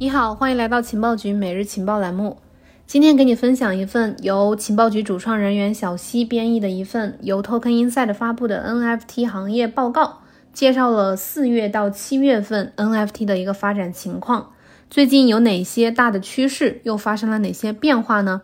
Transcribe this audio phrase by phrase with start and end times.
[0.00, 2.38] 你好，欢迎来到情报局每日情报栏目。
[2.86, 10.20] 今天给你分享一份由情报局主创人员小西编译的一份由 Token Insight 发布的 NFT 行业报告，
[10.54, 14.54] 介绍了四月到七月份 NFT 的一个发展情况。
[14.88, 16.80] 最近有哪些大的趋势？
[16.84, 18.40] 又发生了哪些变化呢？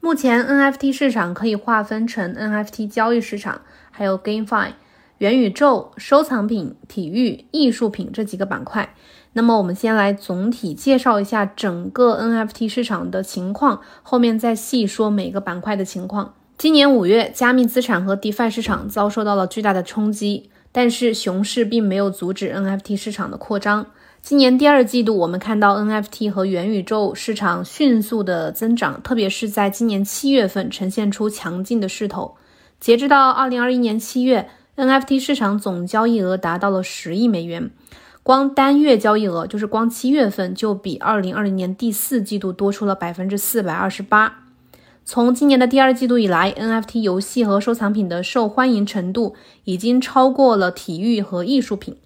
[0.00, 3.60] 目前 NFT 市场可以划分成 NFT 交易市场，
[3.90, 4.70] 还有 GameFi、
[5.18, 8.94] 元宇宙、收藏品、体育、艺术品这几个板块。
[9.32, 16.34] 那么我们先来总体介绍一下整个 NFT 市场的情况，后面再细说每个板块的情况。
[16.58, 23.86] 今年五月，加密资产和 DeFi 市场遭受到了巨大的冲击，但是熊市并没有阻止 NFT 市场的扩张。
[24.20, 32.34] 今年第二季度，我们看到 NFT 和元宇宙市场迅速的增长，特别是在今年七月份呈现出强劲的势头。
[32.78, 37.70] 截止到二零二一年七月，NFT 市场总交易额达到了十亿美元。
[38.22, 44.44] 光单月交易额就是光七月份就比二零二零年第四季度多出了百分之四百二十八。
[45.04, 51.96] 从今年的第二季度以来，NFT 游戏和收藏品的受欢迎程度已经超过了体育和艺术品。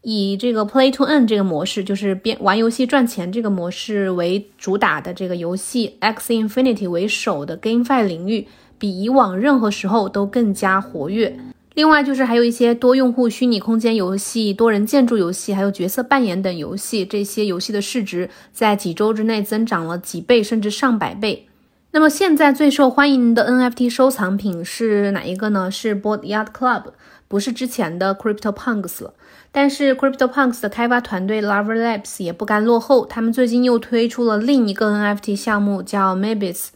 [0.00, 11.38] 以这个 Play to Earn 这个模式，就是边玩游戏赚钱这个模式为主打的这个游戏 X Infinity 为首的 GameFi 领域，比以往任何时候都更加活跃。
[11.74, 21.48] 另外就是还有一些多用户虚拟空间游戏、多人建筑游戏，还有角色扮演等游戏，这些游戏的市值在几周之内增长了几倍，甚至上百倍。
[21.92, 25.70] 那么现在最受欢迎的 NFT 收藏品是哪一个呢？
[25.70, 26.84] 是 Board Yard Club，
[27.28, 29.14] 不是之前的 Crypto Punks 了。
[29.50, 36.68] 但是 Crypto Punks 的开发团队 Lover Labs 也不甘落后，他们最近又推出了另一个 NFT 项目，叫 Mabis。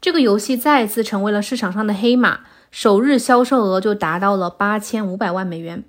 [0.00, 2.40] 这个游戏再次成为了市场上的黑马。
[2.78, 5.82] 首日销售额就达到了八千五百万美元。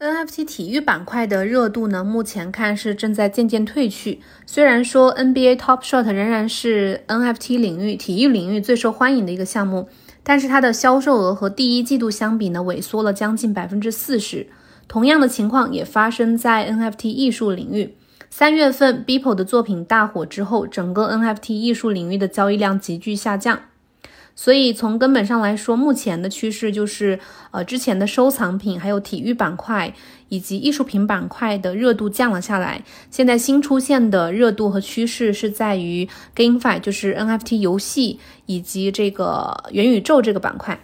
[0.00, 4.22] NFT 体育板块的热度呢，目前看是正在渐渐退去。
[4.46, 9.90] 虽然说 NBA Top Shot 仍然是 NFT 领域体育领域最受欢迎的一个项目，
[10.22, 14.46] 但是它的销售额和第一季度相比呢，萎缩了将近百分之四十。
[14.88, 17.98] 同样的情况也发生在 NFT 艺术领域。
[18.30, 23.60] 三月份 Beeple 的作品大火之后，整个 NFT 艺术领域的交易量急剧下降。
[24.34, 27.18] 所以从根本上来说，目前的趋势就是，
[27.50, 29.94] 呃，之前的收藏品、还有体育板块
[30.28, 32.82] 以及艺术品板块的热度降了下来。
[33.10, 40.78] 现在新出现的热度和趋势是在于 GameFi，就是 NFT 游戏以及这个元宇宙这个板块。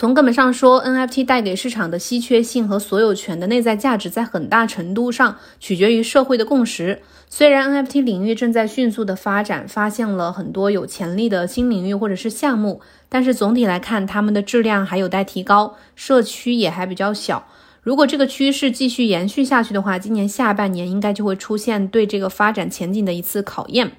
[0.00, 7.02] 从根本上说，NFT 带给市场的稀缺性和所有权的内在价值，在很大程度上取决于社会的共识。
[7.28, 17.46] 虽然 NFT 领域正在迅速的发展，发现了很多有潜力的新领域或者是项目，但是总体来看，它们的质量还有待提高，社区也还比较小。
[17.82, 23.92] 如果这个趋势继续延续下去的话，今年下半年应该就会出现对这个发展前景的一次考验。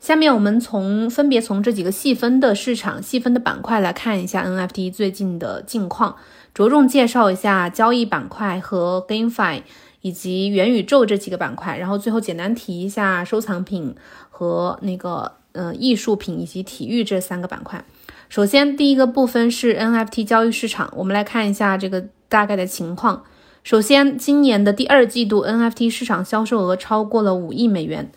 [0.00, 6.16] 下面我们从分别从这几个细分的市场、细分的板块来看一下 NFT 最近的近况，
[6.54, 9.62] 着重介绍一下交易板块和 GameFi
[10.00, 13.96] 以及元宇宙这几个板块，然后最后简单提一下收藏品
[14.30, 17.84] 和那个呃艺术品以及体育这三个板块。
[18.28, 23.24] 首先，第一个部分是 NFT 交易市场，我们来看一下这个大概的情况。
[23.64, 28.12] 首先，今年的第二季度 NFT 市场销售额超过了五亿美元。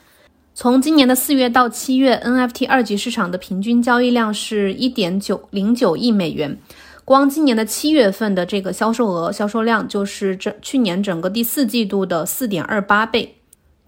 [0.62, 6.56] 从今年的四月到七月，NFT 二级市场的平均交易量是一点九零九亿美元。
[7.04, 13.38] 光今年的七月份的这个销售额、销售量，就是这去年整个第四季度的四点二八倍。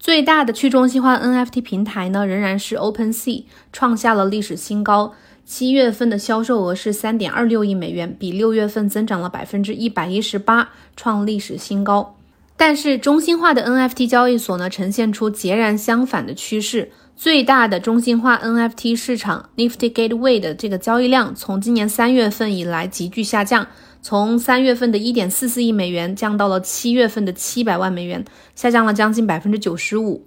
[0.00, 5.14] 最大的去中心化 NFT 平台呢，仍然是 OpenSea，创下了历史新高。
[5.44, 12.16] 七月份的销售额是三点二六亿美元，比六月份增长了百分之一百一十八，创历史新高。
[12.56, 16.90] 但是中心化的 NFT 交易所呢，呈现出截然相反的趋势。
[17.16, 23.66] 最大的中心化 NFT 市场 Nifty Gateway 的这个交易量，从今年三月份以来急剧下降，
[24.02, 28.24] 从三月份的一点四四亿美元降到了七月份的七百万美元，
[28.56, 30.26] 下降了将近百分之九十五。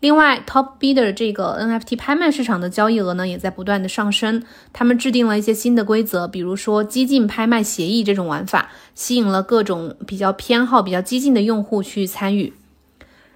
[0.00, 4.44] 另外，Top Bidder 这个 NFT 拍卖市场的交易额呢，也在不断的上升。
[4.72, 12.52] 他们制定了一些新的规则，比如说激进拍卖协议这种玩法，吸引了各种比较偏好比较激进的用户去参与。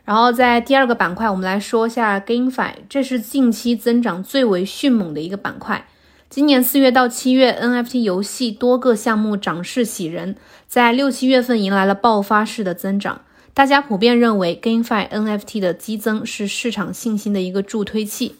[0.05, 5.87] 然后在第二个板块，我们来说一下 GameFi，这是近期增长最为迅猛的一个板块。
[6.31, 10.37] 今年四月到七月，NFT 游戏多个项目涨势喜人，
[10.69, 13.23] 在六七月份迎来了爆发式的增长。
[13.55, 18.37] 大家普遍认为，GameFi NFT 的激增是市场信心的一个助推器。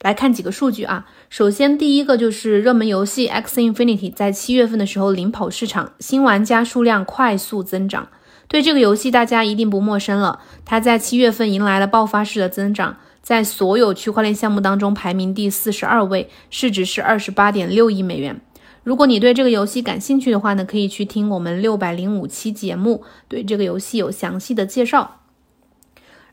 [0.00, 8.08] 来看几个数据啊，首先第一个就是热门游戏 X Infinity 在七月份的时候领跑市场，新玩家数量快速增长。
[8.46, 18.40] 对这个游戏大家一定不陌生了，它在七月份迎来了爆发式的增长，在所有区块链项目当中排名第四十二位，市值是二十八点六亿美元。
[18.84, 25.20] 如果你对这个游戏感兴趣的话呢，可以去听我们六百零五期节目，对这个游戏有详细的介绍。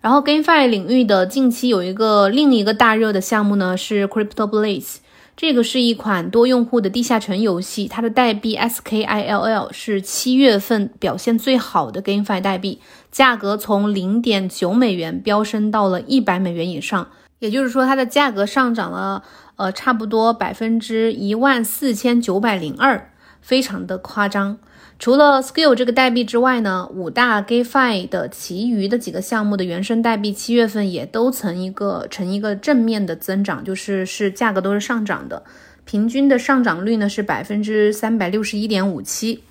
[0.01, 4.98] 然后，GameFi 领域的近期有一个另一个大热的项目呢，是 Crypto Blaze。
[5.36, 12.80] 这个是一款多用户的地下城游戏，它的代币 SKILL 是七月份表现最好的 GameFi 代币，
[13.10, 17.07] 价格从零点九美元飙升到了一百美元以上，
[17.39, 19.24] 也就是说它的价格上涨了，
[19.56, 23.09] 呃，差不多百分之一万四千九百零二，
[23.41, 24.57] 非常的夸张。
[24.97, 35.44] 除了 Skill 这个代币之外呢，五大 GameFi 的其余的几个项目的原生代币，七月份也都曾一个呈一个正面的增长，就是是价格都是上涨的，
[35.86, 39.44] 平均的上涨率呢是百分之三百六十一点五七。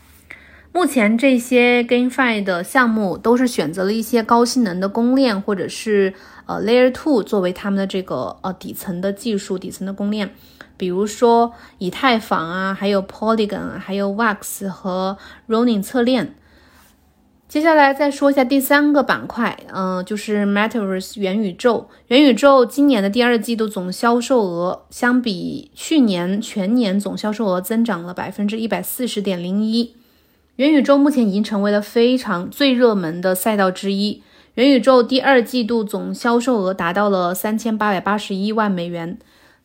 [0.73, 6.15] 目前这些 GameFi 的项目都是选择了一些高性能的公链或者是
[6.47, 10.35] 呃 Layer Two 作为他们的这个呃底层的技术底层的公链。
[10.76, 16.37] 比如说以太坊啊，还有 Polygon，还有 Wax 和 r o n i n g 侧链。
[17.49, 21.88] 接下来再说一下第三个板块，嗯，就是 Metaverse 元宇宙。
[22.09, 29.97] 元宇宙今年的第二季度总销售额相比去年全年总销售额增长了百分之一百四十点零一。
[30.58, 34.25] 元宇宙目前已经成为了非常最热门的赛道之一。
[34.55, 39.16] 元宇宙第二季度总销售额达到了三千八百八十一万美元。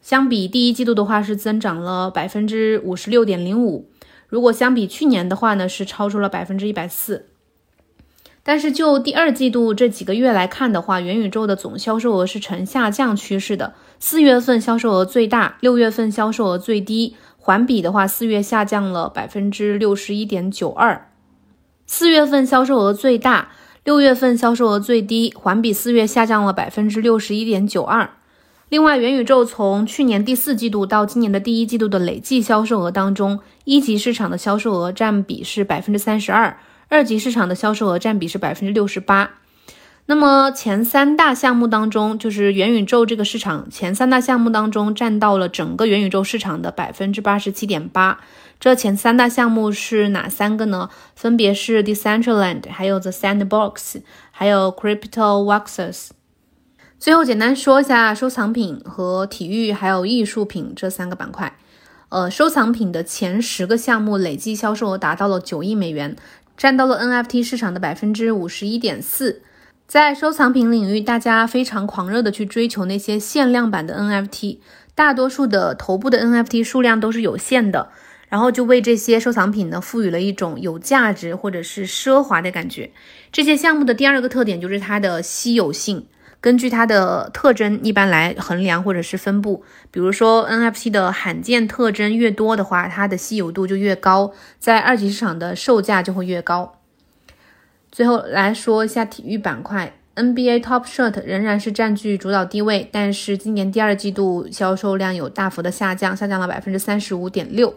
[0.01, 3.89] 相比第一季度的话，是增长了百分之五十六点零五。
[4.27, 7.25] 如果相比去年的话呢，是超出了百分之一百四。
[8.45, 13.73] 但是就第二季度这几个月来看的话，元宇宙的总销售额是呈下降趋势的。
[13.99, 17.15] 四月份销售额最大，六月份销售额最低。
[17.45, 21.09] 环比的话，四月下降了百分之六十一点九二。
[21.85, 23.49] 四月份销售额最大，
[23.83, 28.09] 六月份销售额最低，环比四月下降了百分之六十一点九二。
[28.69, 36.57] 另外，元宇宙从去年第四季度到今年的第一季度的累计销售额当中，一级市场的销售额占比是百分之三十二，
[36.87, 39.29] 二级市场的销售额占比是百分之六十八。
[40.05, 48.19] 那么前三大项目当中，就是元宇宙这个市场前三大项目当中占到了整个元宇宙市场的百分之八十七点八。
[48.59, 50.89] 这前三大项目是哪三个呢？
[51.15, 54.01] 分别是 Decentraland，还有 The Sandbox，
[54.31, 56.09] 还有 Crypto Waxes。
[56.99, 61.57] 最后简单说一下收藏品和体育还有艺术品这三个板块。
[62.09, 66.15] 呃，收藏品的前十个项目累计销售额达到了九亿美元，
[66.57, 69.41] 占到了 NFT 市场的百分之五十一点四。
[69.85, 74.57] 在收藏品领域，大家非常狂热的去追求那些限量版的 NFT，
[74.95, 77.89] 大多数的头部的 NFT 数量都是有限的，
[78.27, 82.91] 然后就为这些收藏品呢赋予了一种有价值或者是奢华的感觉。
[83.31, 86.07] 这些项目的第二个特点就是它的稀有性。
[86.41, 96.79] 根据它的特征一般来衡量或者是分布，比如说 NFT 的罕见特征越多的话，它的稀有度就越高，在二级市场的售价就会越高。
[97.93, 107.75] 最后来说一下体育板块，NBA Top Shirt 仍然是占据主导地位，但是今年第二季度销售量有大幅的下降，下降了百分之三十五点六。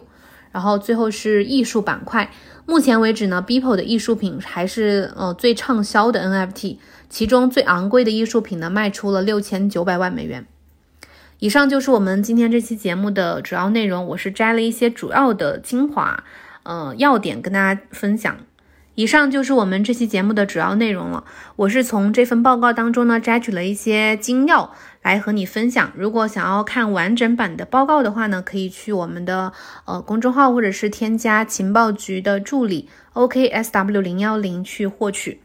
[0.51, 2.31] 然后最后是艺术板块，
[2.65, 6.77] 目前为止呢，Beeple 的艺术品还是呃最畅销的 NFT，
[7.11, 10.47] 其中最昂贵的艺术品呢卖出了六千九百万美元。
[11.37, 16.23] 以上就是我们今天这期节目的主要内容，我是摘了一些主要的精华，
[16.63, 18.35] 呃要点跟大家分享。
[18.97, 21.23] 以上就是我们这期节目的主要内容了。
[21.55, 24.73] 我是从这份报告当中呢摘取了一些精要
[25.03, 25.91] 来和你分享。
[25.95, 29.53] 如果想要看完整版的报告的话呢，可以去我们的
[29.85, 35.41] 呃公众号或者是添加情报局的助理 OKSW 零幺零去获取。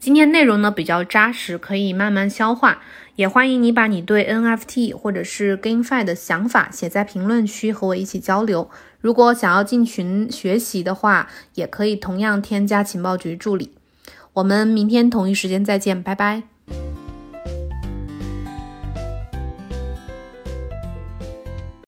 [0.00, 2.82] 今天内容呢比较扎实，可以慢慢消化。
[3.14, 8.68] 也欢迎你把你对 NFT 或者是 GameFi 的想法写在评论区和我一起交流。
[9.06, 13.70] 如果想要进群学习的话，也可以同样添加情报局助理。
[14.32, 16.55] 我们明天同一时间再见，拜拜。